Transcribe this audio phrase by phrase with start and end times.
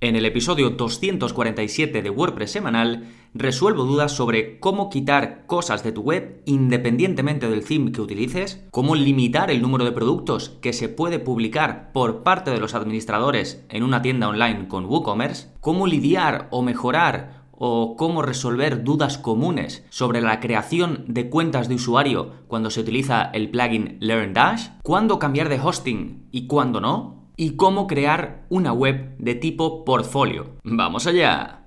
[0.00, 6.02] En el episodio 247 de WordPress semanal, resuelvo dudas sobre cómo quitar cosas de tu
[6.02, 11.18] web independientemente del theme que utilices, cómo limitar el número de productos que se puede
[11.18, 16.62] publicar por parte de los administradores en una tienda online con WooCommerce, cómo lidiar o
[16.62, 22.82] mejorar o cómo resolver dudas comunes sobre la creación de cuentas de usuario cuando se
[22.82, 28.72] utiliza el plugin LearnDash, cuándo cambiar de hosting y cuándo no, y cómo crear una
[28.72, 30.56] web de tipo portfolio.
[30.64, 31.64] ¡Vamos allá!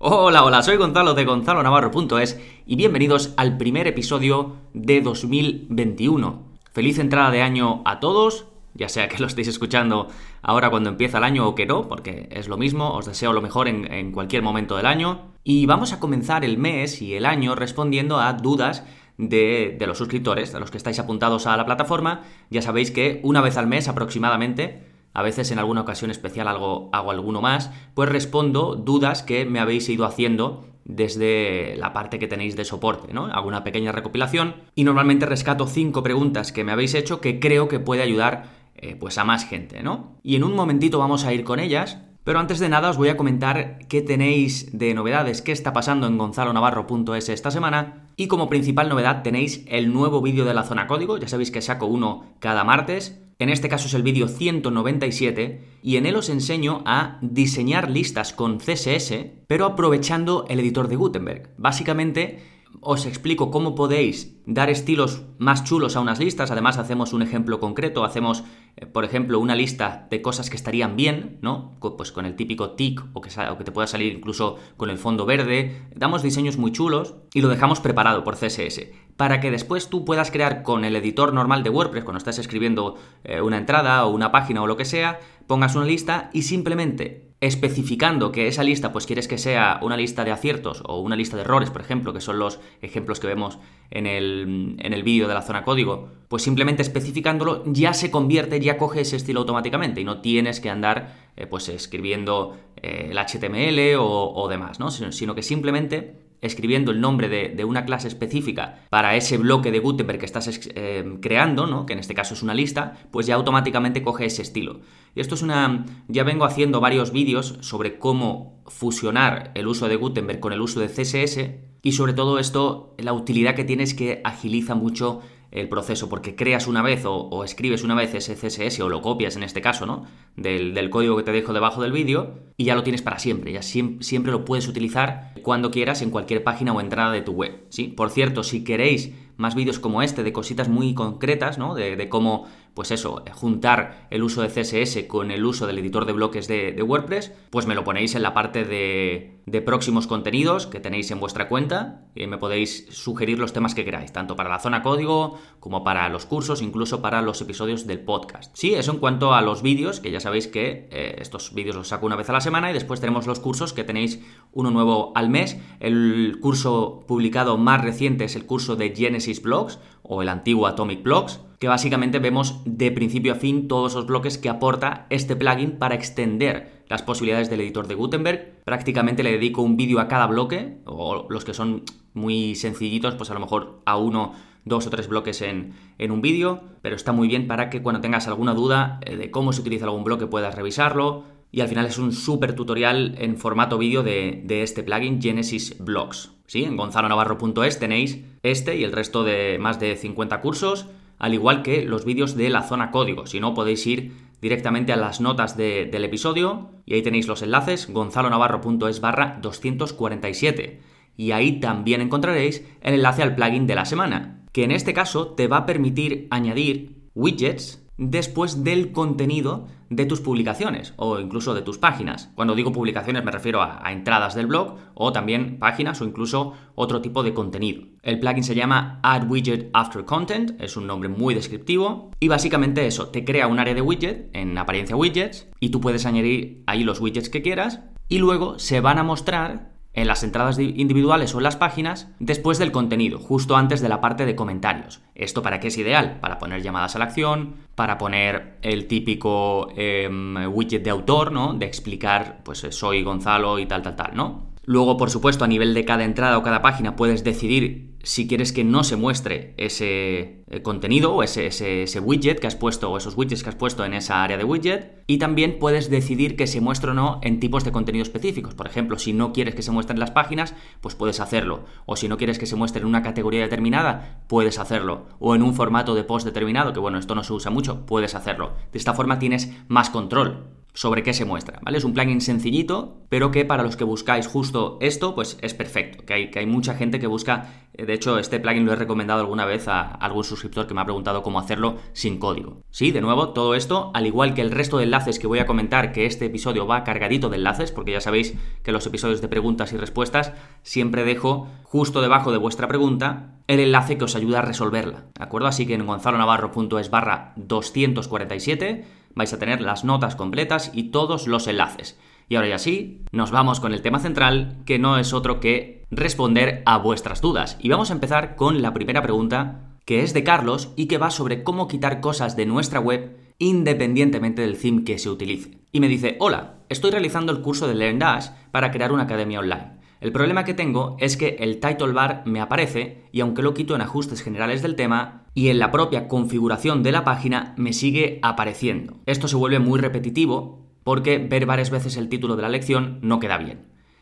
[0.00, 6.42] Hola, hola, soy Gonzalo de Gonzalo Navarro.es y bienvenidos al primer episodio de 2021.
[6.72, 10.08] Feliz entrada de año a todos, ya sea que lo estéis escuchando
[10.42, 13.42] ahora cuando empieza el año o que no, porque es lo mismo, os deseo lo
[13.42, 15.32] mejor en, cualquier momento del año.
[15.44, 18.84] Y vamos a comenzar el mes y el año respondiendo a dudas
[19.18, 22.22] de, los suscriptores, de los que estáis apuntados a la plataforma.
[22.50, 26.88] Ya sabéis que una vez al mes aproximadamente, a veces en alguna ocasión especial algo,
[26.92, 32.26] hago alguno más, pues respondo dudas que me habéis ido haciendo desde la parte que
[32.26, 33.26] tenéis de soporte, ¿no?
[33.26, 37.68] Hago una pequeña recopilación y normalmente rescato cinco preguntas que me habéis hecho que creo
[37.68, 40.18] que puede ayudar eh, pues a más gente, ¿no?
[40.24, 43.10] Y en un momentito vamos a ir con ellas, pero antes de nada os voy
[43.10, 48.08] a comentar qué tenéis de novedades, qué está pasando en gonzalonavarro.es esta semana.
[48.16, 51.62] Y como principal novedad tenéis el nuevo vídeo de la zona código, ya sabéis que
[51.62, 53.22] saco uno cada martes.
[53.38, 58.32] En este caso es el vídeo 197 y en él os enseño a diseñar listas
[58.32, 59.14] con CSS,
[59.46, 61.54] pero aprovechando el editor de Gutenberg.
[61.56, 62.40] Básicamente
[62.80, 66.50] os explico cómo podéis dar estilos más chulos a unas listas.
[66.50, 68.04] Además, hacemos un ejemplo concreto.
[68.04, 68.44] Hacemos,
[68.92, 71.76] por ejemplo, una lista de cosas que estarían bien, ¿no?
[71.80, 74.98] Pues con el típico tick o que, o que te pueda salir incluso con el
[74.98, 75.88] fondo verde.
[75.94, 78.88] Damos diseños muy chulos y lo dejamos preparado por CSS.
[79.16, 82.96] Para que después tú puedas crear con el editor normal de WordPress, cuando estás escribiendo
[83.24, 87.31] eh, una entrada o una página o lo que sea, pongas una lista y simplemente
[87.42, 91.36] especificando que esa lista pues quieres que sea una lista de aciertos o una lista
[91.36, 93.58] de errores, por ejemplo, que son los ejemplos que vemos
[93.90, 98.60] en el, en el vídeo de la zona código, pues simplemente especificándolo ya se convierte,
[98.60, 103.18] ya coge ese estilo automáticamente y no tienes que andar eh, pues escribiendo eh, el
[103.18, 104.92] HTML o, demás, ¿no?
[104.92, 110.18] sino que simplemente escribiendo el nombre de, una clase específica para ese bloque de Gutenberg
[110.18, 111.86] que estás eh, creando, ¿no?
[111.86, 114.80] que en este caso es una lista, pues ya automáticamente coge ese estilo.
[115.14, 115.86] Y esto es una...
[116.08, 120.80] ya vengo haciendo varios vídeos sobre cómo fusionar el uso de Gutenberg con el uso
[120.80, 125.20] de CSS y sobre todo esto, la utilidad que tiene es que agiliza mucho
[125.52, 129.36] el proceso, porque creas una vez o, escribes una vez ese CSS o lo copias
[129.36, 130.06] en este caso, ¿no?
[130.34, 133.62] Del, código que te dejo debajo del vídeo y ya lo tienes para siempre, ya
[133.62, 137.88] siempre, lo puedes utilizar cuando quieras en cualquier página o entrada de tu web, ¿sí?
[137.88, 141.74] Por cierto, si queréis más vídeos como este de cositas muy concretas, ¿no?
[141.74, 146.12] De, cómo, pues eso, juntar el uso de CSS con el uso del editor de
[146.12, 150.66] bloques de, de WordPress, pues me lo ponéis en la parte de, de próximos contenidos
[150.66, 154.48] que tenéis en vuestra cuenta y me podéis sugerir los temas que queráis, tanto para
[154.48, 158.54] la zona código como para los cursos, incluso para los episodios del podcast.
[158.56, 161.88] Sí, eso en cuanto a los vídeos, que ya sabéis que eh, estos vídeos los
[161.88, 164.20] saco una vez a la semana y después tenemos los cursos que tenéis
[164.52, 165.58] uno nuevo al mes.
[165.80, 171.02] El curso publicado más reciente es el curso de Genesis Blogs o el antiguo Atomic
[171.02, 175.78] Blogs que básicamente vemos de principio a fin todos los bloques que aporta este plugin
[175.78, 178.60] para extender las posibilidades del editor de Gutenberg.
[178.64, 183.30] Prácticamente le dedico un vídeo a cada bloque, o los que son muy sencillitos, pues
[183.30, 184.34] a lo mejor a uno,
[184.66, 188.28] dos o tres bloques en, un vídeo, pero está muy bien para que cuando tengas
[188.28, 191.24] alguna duda eh, de cómo se utiliza algún bloque puedas revisarlo.
[191.50, 195.76] Y al final es un súper tutorial en formato vídeo de, de, este plugin Genesis
[195.78, 196.32] Blocks.
[196.46, 196.64] ¿Sí?
[196.64, 200.88] En gonzalonavarro.es tenéis este y el resto de más de 50 cursos
[201.22, 203.26] al igual que los vídeos de la zona código.
[203.26, 207.90] Si no, podéis ir directamente a las notas del episodio y ahí tenéis los enlaces
[207.90, 210.82] gonzalonavarro.es barra 247.
[211.16, 215.28] Y ahí también encontraréis el enlace al plugin de la semana, que en este caso
[215.28, 221.62] te va a permitir añadir widgets después del contenido de tus publicaciones o incluso de
[221.62, 222.30] tus páginas.
[222.34, 227.02] Cuando digo publicaciones me refiero a, entradas del blog o también páginas o incluso otro
[227.02, 227.82] tipo de contenido.
[228.02, 232.86] El plugin se llama Add Widget After Content, es un nombre muy descriptivo y básicamente
[232.86, 236.84] eso, te crea un área de widget en apariencia widgets y tú puedes añadir ahí
[236.84, 241.38] los widgets que quieras y luego se van a mostrar en las entradas individuales o
[241.38, 245.02] en las páginas después del contenido, justo antes de la parte de comentarios.
[245.14, 246.18] ¿Esto para qué es ideal?
[246.20, 251.54] Para poner llamadas a la acción, para poner el típico em, widget de autor, ¿no?
[251.54, 254.52] De explicar, pues soy Gonzalo y tal, tal, tal, ¿no?
[254.64, 258.52] Luego, por supuesto, a nivel de cada entrada o cada página puedes decidir si quieres
[258.52, 263.16] que no se muestre ese eh, contenido o ese, widget que has puesto o esos
[263.16, 265.02] widgets que has puesto en esa área de widget.
[265.06, 268.54] Y también puedes decidir que se muestre o no en tipos de contenido específicos.
[268.54, 271.64] Por ejemplo, si no quieres que se muestren las páginas, pues puedes hacerlo.
[271.86, 275.06] O si no quieres que se muestre en una categoría determinada, puedes hacerlo.
[275.18, 278.14] O en un formato de post determinado, que bueno, esto no se usa mucho, puedes
[278.14, 278.52] hacerlo.
[278.72, 281.78] De esta forma tienes más control sobre qué se muestra, ¿vale?
[281.78, 286.04] Es un plugin sencillito, pero que para los que buscáis justo esto, pues es perfecto,
[286.04, 288.76] que hay, que hay mucha gente que busca, eh, de hecho este plugin lo he
[288.76, 292.62] recomendado alguna vez a algún suscriptor que me ha preguntado cómo hacerlo sin código.
[292.70, 295.46] Sí, de nuevo, todo esto, al igual que el resto de enlaces que voy a
[295.46, 299.28] comentar, que este episodio va cargadito de enlaces, porque ya sabéis que los episodios de
[299.28, 300.32] preguntas y respuestas
[300.62, 305.24] siempre dejo justo debajo de vuestra pregunta el enlace que os ayuda a resolverla, ¿de
[305.24, 305.48] acuerdo?
[305.48, 311.46] Así que en gonzalonavarro.es barra 247 vais a tener las notas completas y todos los
[311.46, 311.98] enlaces.
[312.28, 315.84] Y ahora ya sí, nos vamos con el tema central, que no es otro que
[315.90, 317.58] responder a vuestras dudas.
[317.60, 321.10] Y vamos a empezar con la primera pregunta, que es de Carlos y que va
[321.10, 325.58] sobre cómo quitar cosas de nuestra web independientemente del theme que se utilice.
[325.72, 329.40] Y me dice, hola, estoy realizando el curso de Learn Dash para crear una academia
[329.40, 329.81] online.
[330.02, 333.76] El problema que tengo es que el title bar me aparece y aunque lo quito
[333.76, 338.18] en ajustes generales del tema y en la propia configuración de la página me sigue
[338.22, 338.94] apareciendo.
[339.06, 343.20] Esto se vuelve muy repetitivo porque ver varias veces el título de la lección no
[343.20, 343.60] queda bien.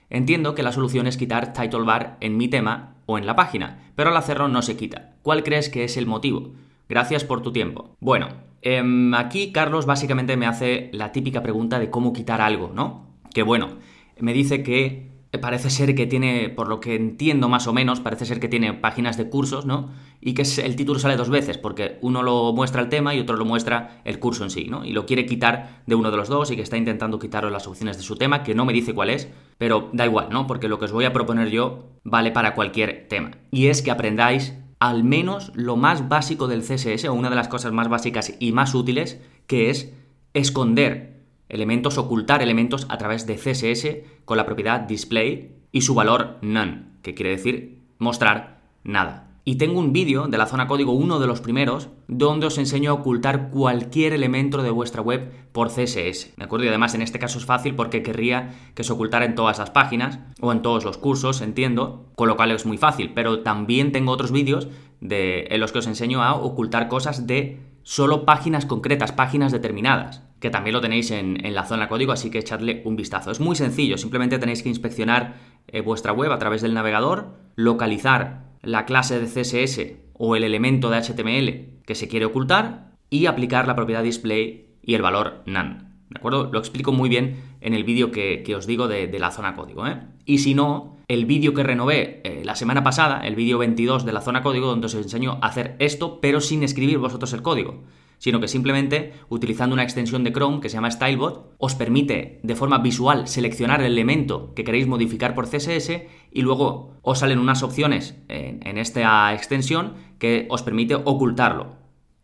[0.08, 3.92] Entiendo que la solución es quitar title bar en mi tema o en la página,
[3.94, 5.16] pero al hacerlo no se quita.
[5.20, 6.54] ¿Cuál crees que es el motivo?
[6.88, 7.94] Gracias por tu tiempo.
[8.00, 8.28] Bueno,
[8.62, 13.04] em, aquí Carlos básicamente me hace la típica pregunta de cómo quitar algo, ¿no?
[13.34, 13.76] Que bueno,
[14.18, 18.26] me dice que parece ser que tiene, por lo que entiendo más o menos, parece
[18.26, 19.90] ser que tiene páginas de cursos, ¿no?
[20.20, 23.36] Y que el título sale dos veces, porque uno lo muestra el tema y otro
[23.36, 24.84] lo muestra el curso en sí, ¿no?
[24.84, 27.68] Y lo quiere quitar de uno de los dos y que está intentando quitarlo las
[27.68, 30.48] opciones de su tema, que no me dice cuál es, pero da igual, ¿no?
[30.48, 33.30] Porque lo que os voy a proponer yo vale para cualquier tema.
[33.52, 37.48] Y es que aprendáis al menos lo más básico del CSS, o una de las
[37.48, 39.92] cosas más básicas y más útiles, que es
[40.32, 41.09] esconder
[41.50, 46.84] elementos, ocultar elementos a través de CSS con la propiedad display y su valor none,
[47.02, 49.26] que quiere decir mostrar nada.
[49.42, 52.90] Y tengo un vídeo de la zona código, uno de los primeros, donde os enseño
[52.90, 56.36] a ocultar cualquier elemento de vuestra web por CSS.
[56.36, 56.66] ¿De acuerdo?
[56.66, 59.70] Y además en este caso es fácil porque querría que se ocultara en todas las
[59.70, 63.12] páginas o en todos los cursos, entiendo, con lo cual es muy fácil.
[63.14, 64.68] Pero también tengo otros vídeos
[65.00, 70.22] de, en los que os enseño a ocultar cosas de solo páginas concretas, páginas determinadas
[70.40, 73.30] que también lo tenéis en, la zona código, así que echadle un vistazo.
[73.30, 75.36] Es muy sencillo, simplemente tenéis que inspeccionar
[75.68, 79.80] eh, vuestra web a través del navegador, localizar la clase de CSS
[80.14, 84.94] o el elemento de HTML que se quiere ocultar y aplicar la propiedad display y
[84.94, 85.90] el valor none.
[86.08, 86.50] ¿De acuerdo?
[86.50, 89.86] Lo explico muy bien en el vídeo que, os digo de, la zona código.
[89.86, 90.00] ¿eh?
[90.24, 94.12] Y si no, el vídeo que renové eh, la semana pasada, el vídeo 22 de
[94.12, 97.84] la zona código, donde os enseño a hacer esto, pero sin escribir vosotros el código
[98.20, 102.54] sino que simplemente utilizando una extensión de Chrome que se llama StyleBot os permite de
[102.54, 107.62] forma visual seleccionar el elemento que queréis modificar por CSS y luego os salen unas
[107.62, 111.78] opciones en, esta extensión que os permite ocultarlo.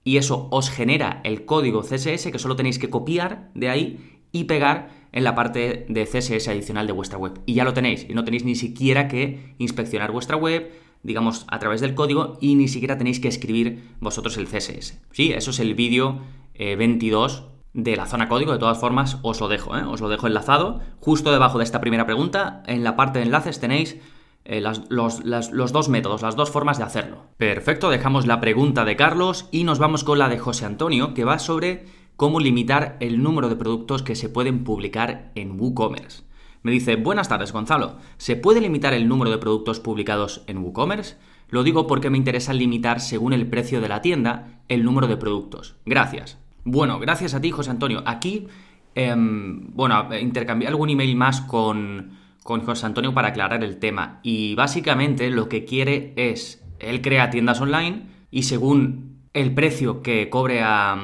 [0.04, 4.44] Y eso os genera el código CSS que solo tenéis que copiar de ahí y
[4.44, 7.40] pegar en la parte de CSS adicional de vuestra web.
[7.46, 10.70] Y ya lo tenéis, y no tenéis ni siquiera que inspeccionar vuestra web,
[11.06, 15.00] digamos, a través del código y ni siquiera tenéis que escribir vosotros el CSS.
[15.12, 16.20] Sí, eso es el vídeo
[16.58, 18.52] 22 eh, de la zona código.
[18.52, 19.84] De todas formas, os lo dejo, ¿eh?
[19.84, 20.80] os lo dejo enlazado.
[21.00, 23.98] Justo debajo de esta primera pregunta, en la parte de enlaces tenéis
[24.44, 27.26] eh, los, los, dos métodos, las dos formas de hacerlo.
[27.36, 31.24] Perfecto, dejamos la pregunta de Carlos y nos vamos con la de José Antonio, que
[31.24, 31.84] va sobre
[32.16, 36.25] cómo limitar el número de productos que se pueden publicar en WooCommerce.
[36.66, 41.14] Me dice, buenas tardes Gonzalo, ¿se puede limitar el número de productos publicados en WooCommerce?
[41.48, 45.16] Lo digo porque me interesa limitar según el precio de la tienda el número de
[45.16, 45.76] productos.
[45.86, 46.38] Gracias.
[46.64, 48.02] Bueno, gracias a ti José Antonio.
[48.04, 48.48] Aquí,
[48.96, 54.18] em, bueno, intercambié algún email más con, con José Antonio para aclarar el tema.
[54.24, 60.28] Y básicamente lo que quiere es, él crea tiendas online y según el precio que
[60.30, 60.98] cobre a,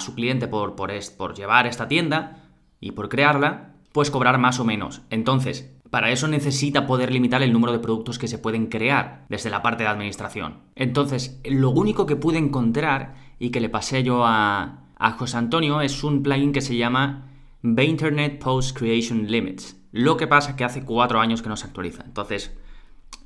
[0.00, 2.42] su cliente por, por, por llevar esta tienda
[2.80, 5.02] y por crearla, pues cobrar más o menos.
[5.08, 9.50] Entonces, para eso necesita poder limitar el número de productos que se pueden crear desde
[9.50, 10.62] la parte de administración.
[10.74, 14.80] Entonces, lo único que pude encontrar y que le pasé yo a,
[15.16, 17.30] José Antonio es un plugin que se llama
[17.62, 19.80] Internet Post Creation Limits.
[19.92, 22.02] Lo que pasa es que hace cuatro años que no se actualiza.
[22.04, 22.52] Entonces,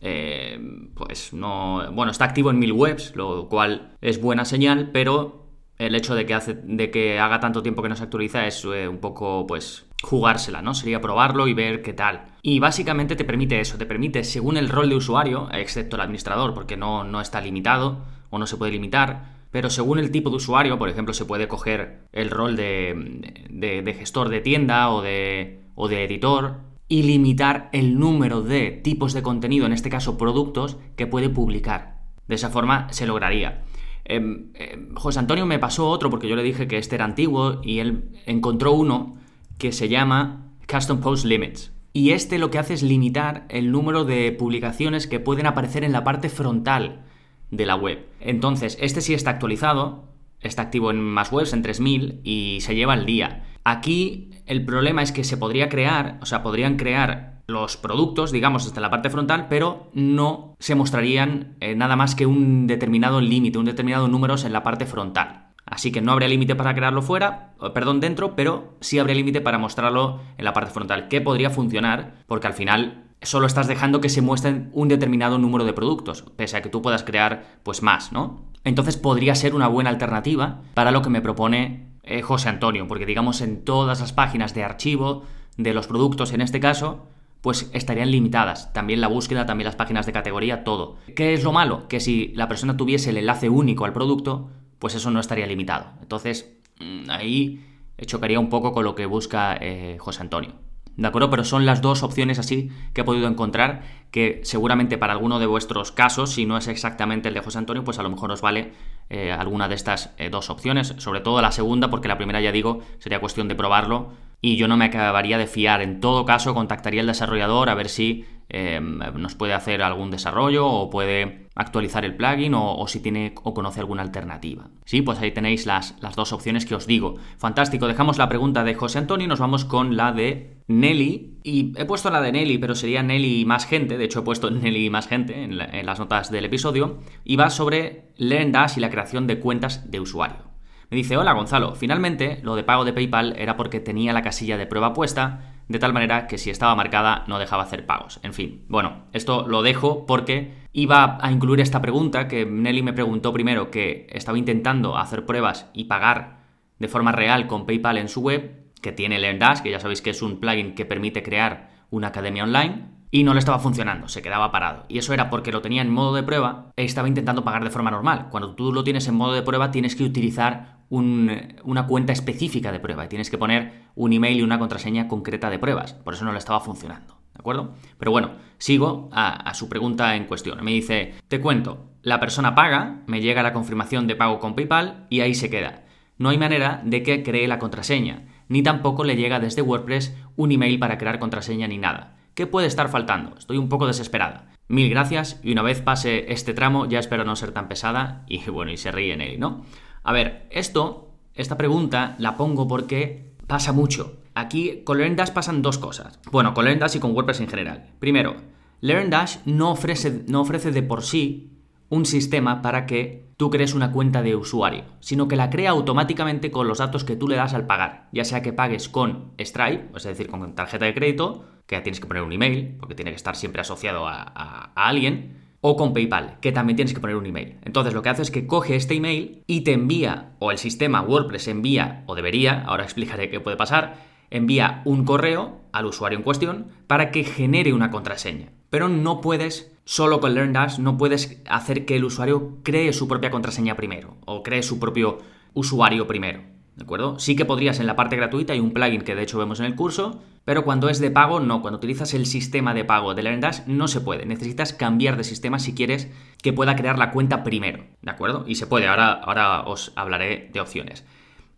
[0.02, 0.60] eh,
[0.94, 1.90] pues no.
[1.94, 5.46] Bueno, está activo en mil webs, lo cual es buena señal, pero
[5.78, 8.62] el hecho de que, hace, de que haga tanto tiempo que no se actualiza es
[8.66, 10.74] eh, un poco, pues, jugársela, ¿no?
[10.74, 12.26] Sería probarlo y ver qué tal.
[12.42, 16.54] Y básicamente te permite eso, te permite, según el rol de usuario, excepto el administrador,
[16.54, 20.36] porque no, no está limitado o no se puede limitar, pero según el tipo de
[20.36, 25.62] usuario, por ejemplo, se puede coger el rol de, de, gestor de tienda o de,
[25.74, 30.78] o de editor y limitar el número de tipos de contenido, en este caso productos,
[30.96, 31.98] que puede publicar.
[32.26, 33.64] De esa forma se lograría.
[34.04, 37.60] Em, em, José Antonio me pasó otro porque yo le dije que este era antiguo
[37.62, 39.16] y él encontró uno
[39.58, 41.72] que se llama Custom Post Limits.
[41.92, 45.92] Y este lo que hace es limitar el número de publicaciones que pueden aparecer en
[45.92, 47.04] la parte frontal
[47.50, 48.06] de la web.
[48.20, 50.04] Entonces, este sí está actualizado,
[50.40, 53.44] está activo en más webs, en 3000, y se lleva el día.
[53.64, 58.66] Aquí el problema es que se podría crear, o sea, podrían crear los productos, digamos,
[58.66, 63.58] desde la parte frontal, pero no se mostrarían eh, nada más que un determinado límite,
[63.58, 65.47] un determinado números en la parte frontal.
[65.70, 69.58] Así que no habría límite para crearlo fuera, perdón, dentro, pero sí habría límite para
[69.58, 74.08] mostrarlo en la parte frontal, que podría funcionar, porque al final solo estás dejando que
[74.08, 78.12] se muestren un determinado número de productos, pese a que tú puedas crear pues más,
[78.12, 78.44] ¿no?
[78.64, 83.06] Entonces podría ser una buena alternativa para lo que me propone eh, José Antonio, porque
[83.06, 85.24] digamos en todas las páginas de archivo
[85.56, 87.06] de los productos en este caso,
[87.40, 88.72] pues estarían limitadas.
[88.72, 90.96] También la búsqueda, también las páginas de categoría, todo.
[91.14, 91.86] ¿Qué es lo malo?
[91.88, 95.92] Que si la persona tuviese el enlace único al producto, pues eso no estaría limitado.
[96.00, 97.64] Entonces, mm, ahí
[98.06, 100.52] chocaría un poco con lo que busca eh, José Antonio.
[100.96, 101.30] ¿De acuerdo?
[101.30, 105.46] Pero son las dos opciones así que he podido encontrar que seguramente para alguno de
[105.46, 108.40] vuestros casos, si no es exactamente el de José Antonio, pues a lo mejor os
[108.40, 108.72] vale
[109.08, 110.94] eh, alguna de estas eh, dos opciones.
[110.98, 114.68] Sobre todo la segunda, porque la primera ya digo, sería cuestión de probarlo y yo
[114.68, 115.82] no me acabaría de fiar.
[115.82, 120.66] En todo caso, contactaría al desarrollador a ver si Em, nos puede hacer algún desarrollo
[120.66, 124.70] o puede actualizar el plugin o, si tiene o conoce alguna alternativa.
[124.86, 127.16] Sí, pues ahí tenéis las, las, dos opciones que os digo.
[127.36, 131.40] Fantástico, dejamos la pregunta de José Antonio y nos vamos con la de Nelly.
[131.42, 133.98] Y he puesto la de Nelly, pero sería Nelly y más gente.
[133.98, 137.00] De hecho, he puesto Nelly y más gente en, las notas del episodio.
[137.24, 140.48] Y va sobre LearnDash y la creación de cuentas de usuario.
[140.90, 144.56] Me dice, hola Gonzalo, finalmente lo de pago de PayPal era porque tenía la casilla
[144.56, 148.20] de prueba puesta de tal manera que si estaba marcada no dejaba hacer pagos.
[148.22, 152.94] En fin, bueno, esto lo dejo porque iba a incluir esta pregunta que Nelly me
[152.94, 156.38] preguntó primero que estaba intentando hacer pruebas y pagar
[156.78, 160.10] de forma real con PayPal en su web, que tiene LearnDash, que ya sabéis que
[160.10, 164.22] es un plugin que permite crear una academia online, y no le estaba funcionando, se
[164.22, 164.84] quedaba parado.
[164.88, 167.70] Y eso era porque lo tenía en modo de prueba e estaba intentando pagar de
[167.70, 168.28] forma normal.
[168.30, 172.80] Cuando tú lo tienes en modo de prueba tienes que utilizar una cuenta específica de
[172.80, 175.94] prueba y tienes que poner un email y una contraseña concreta de pruebas.
[175.94, 177.18] Por eso no le estaba funcionando.
[177.34, 177.74] ¿De acuerdo?
[177.98, 180.64] Pero bueno, sigo a, a su pregunta en cuestión.
[180.64, 185.06] Me dice, te cuento, la persona paga, me llega la confirmación de pago con PayPal
[185.10, 185.84] y ahí se queda.
[186.16, 190.50] No hay manera de que cree la contraseña, ni tampoco le llega desde WordPress un
[190.50, 192.16] email para crear contraseña ni nada.
[192.34, 193.36] ¿Qué puede estar faltando?
[193.36, 194.48] Estoy un poco desesperada.
[194.68, 198.48] Mil gracias y una vez pase este tramo ya espero no ser tan pesada y
[198.50, 199.64] bueno, y se ríe en él, ¿no?
[200.08, 204.22] A ver, esto, esta pregunta la pongo porque pasa mucho.
[204.34, 206.18] Aquí con LearnDash pasan dos cosas.
[206.32, 207.90] Bueno, con LearnDash y con WordPress en general.
[207.98, 208.36] Primero,
[208.80, 211.50] LearnDash no ofrece, no ofrece de por sí
[211.90, 216.50] un sistema para que tú crees una cuenta de usuario, sino que la crea automáticamente
[216.50, 219.90] con los datos que tú le das al pagar, ya sea que pagues con Stripe,
[219.94, 223.10] es decir, con tarjeta de crédito, que ya tienes que poner un email, porque tiene
[223.10, 227.16] que estar siempre asociado a, a alguien, o con PayPal, que también tienes que poner
[227.16, 227.56] un email.
[227.62, 231.02] Entonces lo que hace es que coge este email y te envía, o el sistema
[231.02, 233.96] WordPress envía, o debería, ahora explicaré qué puede pasar,
[234.30, 238.48] envía un correo al usuario en cuestión para que genere una contraseña.
[238.70, 243.30] Pero no puedes, solo con LearnDash, no puedes hacer que el usuario cree su propia
[243.30, 245.18] contraseña primero, o cree su propio
[245.52, 246.40] usuario primero.
[246.78, 247.18] ¿De acuerdo?
[247.18, 249.66] Sí que podrías en la parte gratuita, hay un plugin que de hecho vemos en
[249.66, 251.60] el curso, pero cuando es de pago, no.
[251.60, 254.26] Cuando utilizas el sistema de pago de LearnDash, no se puede.
[254.26, 256.08] Necesitas cambiar de sistema si quieres
[256.40, 257.84] que pueda crear la cuenta primero.
[258.00, 258.44] ¿De acuerdo?
[258.46, 258.86] Y se puede.
[258.86, 261.04] Ahora, ahora os hablaré de opciones.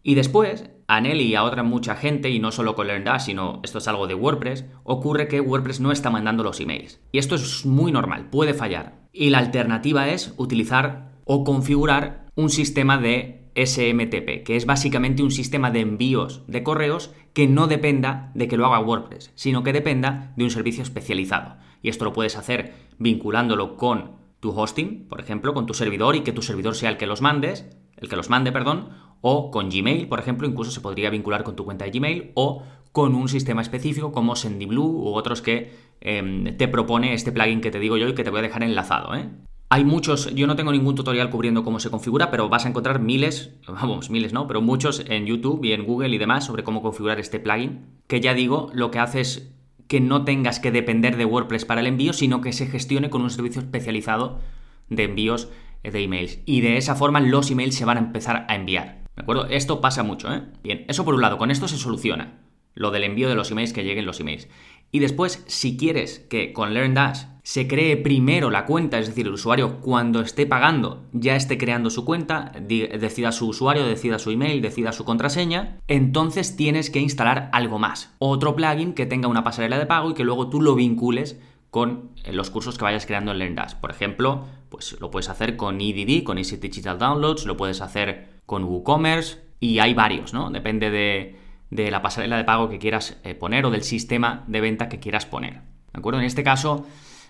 [0.03, 3.61] Y después, a Nelly y a otra mucha gente, y no solo con LearnDash, sino
[3.63, 6.99] esto es algo de WordPress, ocurre que WordPress no está mandando los emails.
[7.13, 9.01] Y esto es muy normal, puede fallar.
[9.13, 15.31] Y la alternativa es utilizar o configurar un sistema de SMTP, que es básicamente un
[15.31, 19.73] sistema de envíos de correos que no dependa de que lo haga WordPress, sino que
[19.73, 21.57] dependa de un servicio especializado.
[21.83, 26.21] Y esto lo puedes hacer vinculándolo con tu hosting, por ejemplo, con tu servidor y
[26.21, 28.89] que tu servidor sea el que los mandes, el que los mande, perdón,
[29.21, 32.63] o con Gmail, por ejemplo, incluso se podría vincular con tu cuenta de Gmail o
[32.93, 37.71] con un sistema específico como SendyBlue u otros que em, te propone este plugin que
[37.71, 39.15] te digo yo y que te voy a dejar enlazado.
[39.15, 39.29] ¿eh?
[39.73, 42.99] Hay muchos, yo no tengo ningún tutorial cubriendo cómo se configura, pero vas a encontrar
[42.99, 46.83] miles, vamos, miles no, pero muchos en YouTube y en Google y demás sobre cómo
[46.83, 49.53] configurar este plugin, que ya digo, lo que hace es
[49.87, 53.23] que no tengas que depender de WordPress para el envío, sino que se gestione con
[53.23, 54.41] un servicio especializado
[54.89, 55.49] de envíos
[55.85, 56.41] de emails.
[56.47, 59.05] Y de esa forma los emails se van a empezar a enviar.
[59.15, 59.47] ¿De acuerdo?
[59.47, 60.43] Esto pasa mucho, ¿eh?
[60.65, 62.41] Bien, eso por un lado, con esto se soluciona.
[62.75, 64.49] Lo del envío de los emails que lleguen los emails.
[64.93, 69.33] Y después, si quieres que con LearnDash se cree primero la cuenta, es decir, el
[69.33, 74.63] usuario cuando esté pagando ya esté creando su cuenta, decida su usuario, decida su email,
[74.63, 78.15] decida su contraseña, entonces tienes que instalar algo más.
[78.19, 82.11] Otro plugin que tenga una pasarela de pago y que luego tú lo vincules con
[82.25, 83.75] eh, los cursos que vayas creando en LearnDash.
[83.77, 88.41] Por ejemplo, pues lo puedes hacer con EDD, con Easy Digital Downloads, lo puedes hacer
[88.45, 90.51] con WooCommerce y hay varios, ¿no?
[90.51, 91.40] Depende de,
[91.71, 94.99] de la pasarela de pago que quieras eh, poner o del sistema de venta que
[94.99, 95.55] quieras poner.
[95.93, 96.21] ¿De acuerdo?
[96.21, 96.87] En este caso,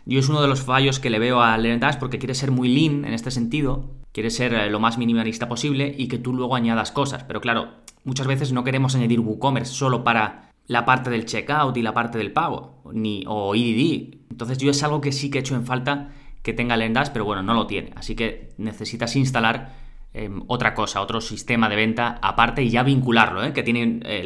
[0.07, 2.69] yo es uno de los fallos que le veo a LearnDash porque quiere ser muy
[2.69, 6.57] lean en este sentido, quiere ser eh, lo más minimalista posible y que tú luego
[6.57, 7.25] añadas cosas.
[7.25, 7.69] Pero claro,
[8.05, 12.17] muchas veces no queremos añadir WooCommerce solo para la parte del checkout y la parte
[12.17, 14.15] del pago, ni, o EDD.
[14.31, 17.25] Entonces yo es algo que sí que he hecho en falta que tenga LearnDash, pero
[17.25, 17.93] bueno, no lo tiene.
[17.97, 23.45] Así que necesitas instalar Em, otra cosa, otro sistema de venta aparte y ya vincularlo,
[23.45, 23.53] ¿eh?
[23.53, 24.25] que tiene, eh,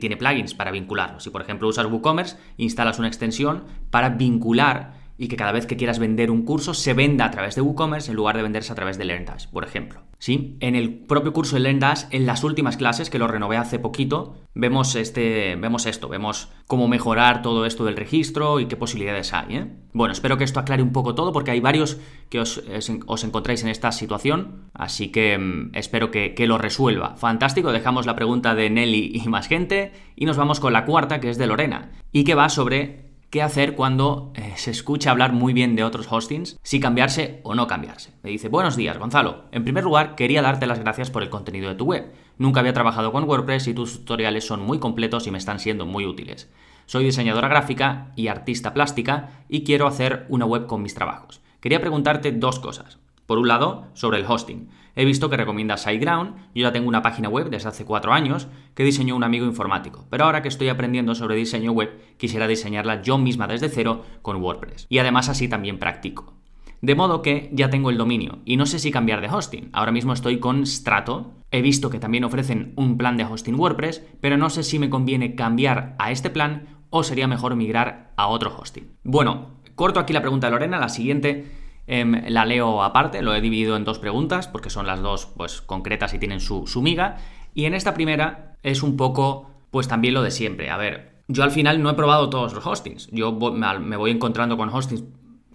[0.00, 1.20] tiene plugins para vincularlo.
[1.20, 5.76] Si por ejemplo usas WooCommerce, instalas una extensión para vincular y que cada vez que
[5.76, 8.76] quieras vender un curso se venda a través de WooCommerce en lugar de venderse a
[8.76, 10.00] través de LearnDash, por ejemplo.
[10.20, 10.56] ¿Sí?
[10.60, 14.36] En el propio curso de LearnDash, en las últimas clases, que lo renové hace poquito,
[14.54, 19.56] vemos, este, vemos esto, vemos cómo mejorar todo esto del registro y qué posibilidades hay.
[19.56, 19.66] ¿eh?
[19.92, 21.98] Bueno, espero que esto aclare un poco todo porque hay varios
[22.30, 22.62] que os,
[23.06, 27.16] os encontráis en esta situación, así que mm, espero que, que lo resuelva.
[27.16, 31.20] Fantástico, dejamos la pregunta de Nelly y más gente y nos vamos con la cuarta,
[31.20, 35.32] que es de Lorena, y que va sobre qué hacer cuando eh, se escucha hablar
[35.32, 38.12] muy bien de otros hostings, si cambiarse o no cambiarse.
[38.22, 39.44] Me dice, buenos días, Gonzalo.
[39.52, 42.12] En primer lugar, quería darte las gracias por el contenido de tu web.
[42.38, 45.84] Nunca había trabajado con WordPress y tus tutoriales son muy completos y me están siendo
[45.84, 46.48] muy útiles.
[46.86, 51.42] Soy diseñadora gráfica y artista plástica y quiero hacer una web con mis trabajos.
[51.60, 52.98] Quería preguntarte dos cosas.
[53.26, 54.70] Por un lado, sobre el hosting.
[54.98, 58.48] He visto que recomiendas SiteGround, yo ya tengo una página web desde hace cuatro años
[58.74, 63.00] que diseñó un amigo informático, pero ahora que estoy aprendiendo sobre diseño web, quisiera diseñarla
[63.00, 64.86] yo misma desde cero con WordPress.
[64.88, 66.34] Y además así también practico.
[66.80, 69.70] De modo que ya tengo el dominio y no sé si cambiar de hosting.
[69.72, 71.32] Ahora mismo estoy con Strato.
[71.52, 74.90] He visto que también ofrecen un plan de hosting WordPress, pero no sé si me
[74.90, 78.96] conviene cambiar a este plan o sería mejor migrar a otro hosting.
[79.04, 81.57] Bueno, corto aquí la pregunta de Lorena, la siguiente
[81.90, 85.62] Em, la leo aparte, lo he dividido en dos preguntas, porque son las dos pues,
[85.62, 87.16] concretas y tienen su, su miga.
[87.54, 90.68] Y en esta primera es un poco, pues también lo de siempre.
[90.68, 93.08] A ver, yo al final no he probado todos los hostings.
[93.10, 95.04] Yo me voy encontrando con hostings,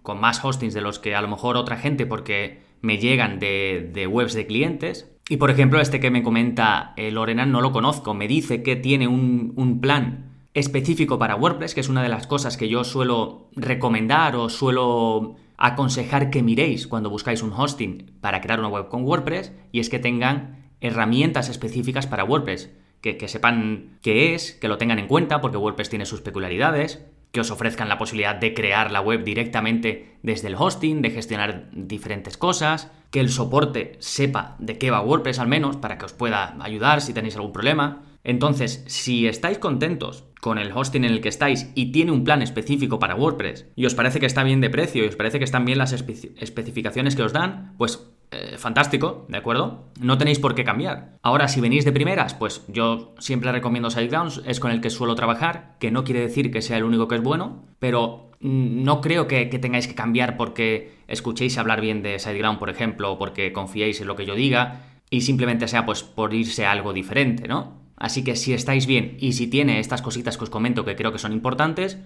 [0.01, 4.09] con más hostings de los que a lo mejor otra gente, porque me llegan de,
[4.11, 5.15] webs de clientes.
[5.29, 8.15] Y por ejemplo, este que me comenta eh, Lorena no lo conozco.
[8.15, 12.25] Me dice que tiene un, un plan específico para WordPress, que es una de las
[12.25, 18.41] cosas que yo suelo recomendar o suelo aconsejar que miréis cuando buscáis un hosting para
[18.41, 23.99] crear una web con WordPress y es que tengan herramientas específicas para WordPress, que, sepan
[24.01, 27.89] qué es, que lo tengan en cuenta porque WordPress tiene sus peculiaridades, que os ofrezcan
[27.89, 33.19] la posibilidad de crear la web directamente desde el hosting, de gestionar diferentes cosas, que
[33.19, 37.13] el soporte sepa de qué va WordPress al menos para que os pueda ayudar si
[37.13, 38.03] tenéis algún problema.
[38.23, 42.41] Entonces, si estáis contentos con el hosting en el que estáis y tiene un plan
[42.41, 45.45] específico para WordPress y os parece que está bien de precio y os parece que
[45.45, 49.91] están bien las especificaciones que os dan, pues eh, fantástico, ¿de acuerdo?
[49.99, 51.17] No tenéis por qué cambiar.
[51.21, 55.15] Ahora, si venís de primeras, pues yo siempre recomiendo SiteGrounds, es con el que suelo
[55.15, 59.27] trabajar, que no quiere decir que sea el único que es bueno, pero no creo
[59.27, 63.53] que, que tengáis que cambiar porque escuchéis hablar bien de SiteGround, por ejemplo, o porque
[63.53, 67.47] confiéis en lo que yo diga, y simplemente sea pues por irse a algo diferente,
[67.47, 67.82] ¿no?
[68.03, 71.13] Así que si estáis bien y si tiene estas cositas que os comento que creo
[71.13, 71.97] que son importantes,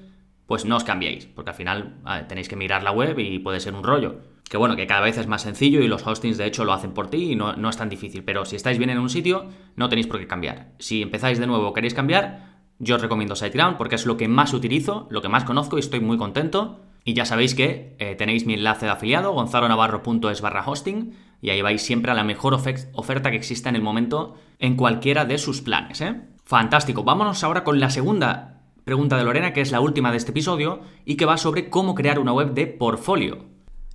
[0.46, 1.96] pues no os cambiéis, porque al final
[2.30, 4.20] tenéis que mirar la web y puede ser un rollo.
[4.48, 6.92] Que bueno, que cada vez es más sencillo y los hostings de hecho lo hacen
[6.92, 9.48] por ti y no, no es tan difícil, pero si estáis bien en un sitio,
[9.76, 10.68] no tenéis por qué cambiar.
[10.78, 14.28] Si empezáis de nuevo o queréis cambiar, yo os recomiendo SiteGround porque es lo que
[14.28, 16.80] más utilizo, lo que más conozco y estoy muy contento.
[17.06, 21.62] Y ya sabéis que eh, tenéis mi enlace de afiliado, gonzalonavarro.es barra hosting, y ahí
[21.62, 25.62] vais siempre a la mejor oferta que exista en el momento en cualquiera de sus
[25.62, 26.02] planes.
[26.02, 26.22] ¿eh?
[26.46, 27.04] Fantástico.
[27.04, 30.82] Vámonos ahora con la segunda pregunta de Lorena, que es la última de este episodio,
[31.06, 33.46] y que va sobre cómo crear una web de portfolio.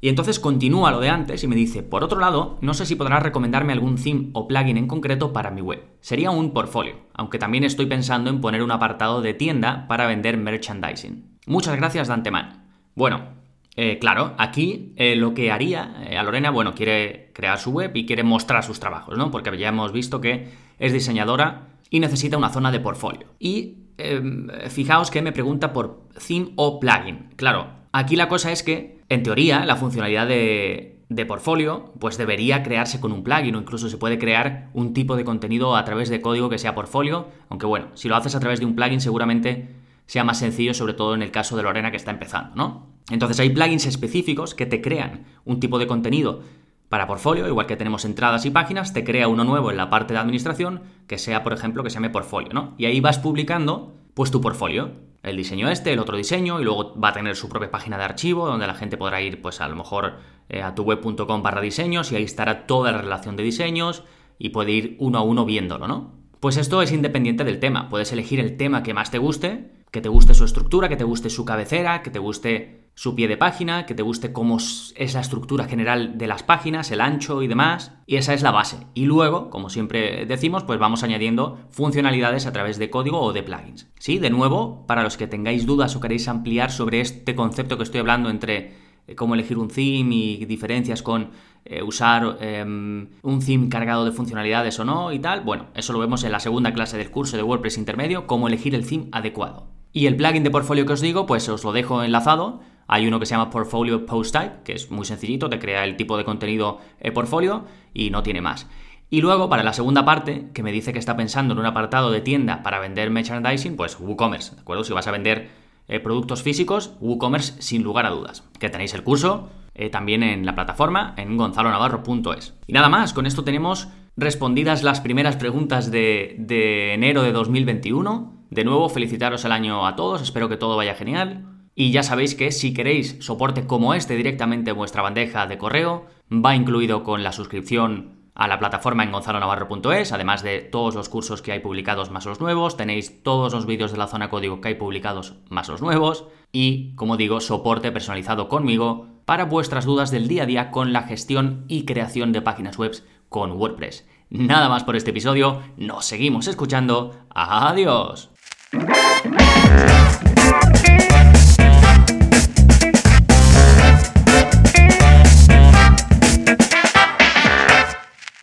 [0.03, 2.97] Y entonces continúa lo de antes y me dice, por otro lado, no sé si
[2.97, 5.81] podrás recomendarme algún theme o plugin en concreto para mi web.
[6.01, 10.37] Sería un portfolio, aunque también estoy pensando en poner un apartado de tienda para vender
[10.37, 11.39] merchandising.
[11.47, 12.65] Muchas gracias de antemano.
[12.97, 13.29] Bueno,
[13.75, 17.91] Eh, claro, aquí eh, lo que haría eh, a Lorena, bueno, quiere crear su web
[17.95, 19.31] y quiere mostrar sus trabajos, ¿no?
[19.31, 23.29] Porque ya hemos visto que es diseñadora y necesita una zona de portfolio.
[23.39, 27.31] Y em, fijaos que me pregunta por theme o plugin.
[27.37, 32.63] Claro, aquí la cosa es que, en teoría, la funcionalidad de, de portfolio, pues debería
[32.63, 36.11] crearse con un plugin o incluso se puede crear un tipo de contenido a través
[36.11, 39.01] de código que sea portfolio, aunque bueno, si lo haces a través de un plugin
[39.01, 42.93] seguramente sea más sencillo, sobre todo en el caso de Lorena que está empezando, ¿no?
[43.11, 46.43] Entonces hay plugins específicos que te crean un tipo de contenido
[46.89, 50.13] para portfolio, igual que tenemos entradas y páginas, te crea uno nuevo en la parte
[50.13, 52.75] de administración que sea, por ejemplo, que se llame portfolio, ¿no?
[52.77, 56.95] Y ahí vas publicando pues tu portfolio, el diseño este, el otro diseño, y luego
[57.01, 59.69] va a tener su propia página de archivo donde la gente podrá ir, pues a
[59.69, 60.19] lo mejor
[60.51, 64.03] eh, a tu web.com barra diseños y ahí estará toda la relación de diseños
[64.39, 66.22] y puede ir uno a uno viéndolo, ¿no?
[66.43, 70.01] Pues esto es independiente del tema, puedes elegir el tema que más te guste, que
[70.01, 73.37] te guste su estructura, que te guste su cabecera, que te guste su pie de
[73.37, 77.47] página, que te guste cómo es la estructura general de las páginas, el ancho y
[77.47, 78.79] demás, y esa es la base.
[78.93, 83.45] Y luego, como siempre decimos, pues vamos añadiendo funcionalidades a través de código o de
[83.45, 83.89] plugins.
[84.01, 87.85] Sí, de nuevo, para los que tengáis dudas o queréis ampliar sobre este concepto que
[87.85, 88.73] estoy hablando entre
[89.17, 91.31] cómo elegir un theme y diferencias con
[91.65, 95.99] eh, usar em, un theme cargado de funcionalidades o no y tal, bueno, eso lo
[95.99, 99.69] vemos en la segunda clase del curso de WordPress intermedio, cómo elegir el theme adecuado.
[99.93, 103.19] Y el plugin de portfolio que os digo, pues os lo dejo enlazado hay uno
[103.19, 106.25] que se llama Portfolio Post Type, que es muy sencillito, te crea el tipo de
[106.25, 108.69] contenido eh, portfolio y no tiene más.
[109.09, 112.11] Y luego, para la segunda parte, que me dice que está pensando en un apartado
[112.11, 114.85] de tienda para vender merchandising, pues WooCommerce, ¿de acuerdo?
[114.85, 115.49] Si vas a vender
[115.93, 118.49] eh, productos físicos, WooCommerce sin lugar a dudas.
[118.59, 122.55] Que tenéis el curso eh, también en la plataforma, en gonzalonavarro.es.
[122.67, 128.47] Y nada más, con esto tenemos respondidas las primeras preguntas de, de enero de 2021.
[128.49, 131.45] De nuevo, felicitaros el año a todos, espero que todo vaya genial.
[131.75, 136.07] Y ya sabéis que si queréis soporte como este directamente en vuestra bandeja de correo,
[136.33, 141.43] va incluido con la suscripción a la plataforma en gonzalonavarro.es, además de todos los cursos
[141.43, 144.69] que hay publicados más los nuevos, tenéis todos los vídeos de la zona código que
[144.69, 150.29] hay publicados más los nuevos y, como digo, soporte personalizado conmigo para vuestras dudas del
[150.29, 152.93] día a día con la gestión y creación de páginas web
[153.29, 154.07] con WordPress.
[154.31, 157.27] Nada más por este episodio, nos seguimos escuchando.
[157.35, 158.31] Adiós.